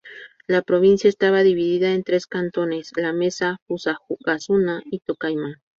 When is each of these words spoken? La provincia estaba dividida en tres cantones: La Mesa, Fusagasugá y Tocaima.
La 0.47 0.63
provincia 0.63 1.07
estaba 1.07 1.43
dividida 1.43 1.91
en 1.93 2.03
tres 2.03 2.25
cantones: 2.25 2.89
La 2.95 3.13
Mesa, 3.13 3.59
Fusagasugá 3.67 4.81
y 4.85 4.97
Tocaima. 5.01 5.61